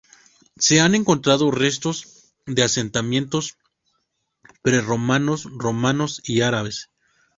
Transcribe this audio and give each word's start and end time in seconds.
Se 0.57 0.79
han 0.79 0.95
encontrado 0.95 1.51
restos 1.51 2.33
de 2.47 2.63
asentamientos 2.63 3.59
prerromanos, 4.63 5.43
romanos 5.43 6.23
y 6.25 6.41
árabes. 6.41 6.89